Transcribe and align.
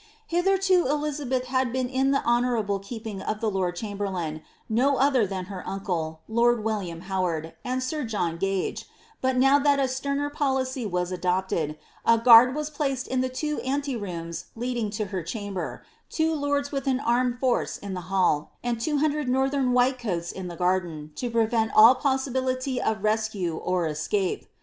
Hitherto 0.25 0.87
Elizabeth 0.87 1.45
had 1.45 1.71
been 1.71 1.87
in 1.87 2.09
the 2.09 2.21
hon 2.21 2.41
ooimble 2.41 2.81
keeping 2.81 3.21
of 3.21 3.39
the 3.39 3.51
lord 3.51 3.75
chamberlain, 3.75 4.41
no 4.67 4.95
other 4.97 5.27
than 5.27 5.45
her 5.45 5.63
uncle, 5.69 6.21
lord 6.27 6.63
William 6.63 7.01
Howard, 7.01 7.53
and 7.63 7.83
sir 7.83 8.03
John 8.03 8.37
Gage, 8.37 8.89
but 9.21 9.37
now 9.37 9.59
that 9.59 9.77
a 9.79 9.87
sterner 9.87 10.31
policy 10.31 10.87
was 10.87 11.11
adcpced^ 11.11 11.77
a 12.03 12.17
guard 12.17 12.55
was 12.55 12.71
placed 12.71 13.07
in 13.09 13.21
the 13.21 13.29
two 13.29 13.59
ante 13.59 13.95
rooms 13.95 14.45
leading 14.55 14.89
to 14.89 15.05
her 15.13 15.21
cham 15.21 15.53
ber, 15.53 15.83
two 16.09 16.33
lords 16.33 16.71
with 16.71 16.87
an 16.87 16.99
armed 16.99 17.37
force 17.37 17.77
in 17.77 17.93
the 17.93 18.01
hall, 18.09 18.53
and 18.63 18.81
two 18.81 18.97
hundred 18.97 19.29
Northern 19.29 19.71
white 19.71 19.99
coats 19.99 20.31
in 20.31 20.47
the 20.47 20.55
garden, 20.57 21.11
to 21.17 21.29
prevent 21.29 21.73
all 21.75 21.93
possibility 21.93 22.81
of 22.81 23.03
rescue 23.03 23.55
or 23.55 23.85
escape. 23.85 24.47